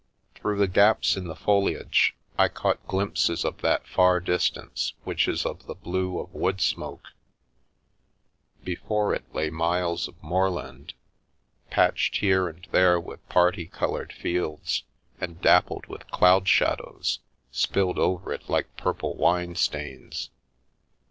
[0.33, 5.45] Through the gaps in the foliage, I caught glimpses of that far distance which is
[5.45, 7.09] of the blue of wood smoke—
[8.63, 10.95] before it lay miles of moorland,
[11.69, 14.85] patched here and there with parti coloured fields,
[15.19, 17.19] and dappled with cloud shad ows,
[17.51, 20.31] spilled over it like purple wine stains.